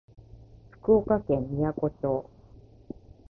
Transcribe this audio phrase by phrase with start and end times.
[0.71, 2.27] 福岡県みやこ町